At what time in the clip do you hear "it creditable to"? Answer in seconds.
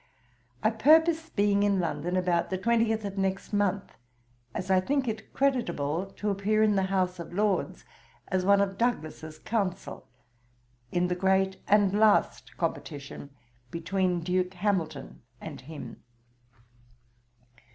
5.07-6.31